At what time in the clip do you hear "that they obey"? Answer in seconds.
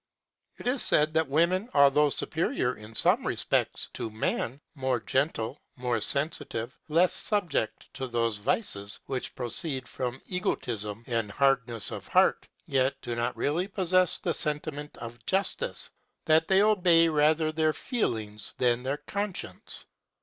16.25-17.07